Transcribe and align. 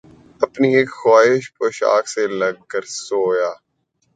اپنی 0.45 0.69
اِک 0.77 0.89
خواہشِ 0.99 1.43
پوشاک 1.55 2.03
سے 2.13 2.23
لگ 2.39 2.55
کر 2.71 2.83
سویا 3.05 3.51